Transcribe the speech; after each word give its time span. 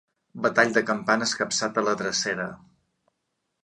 Batall 0.45 0.73
de 0.77 0.83
campana 0.87 1.29
escapçat 1.31 1.79
a 1.83 1.87
la 1.91 1.97
drecera. 2.03 2.53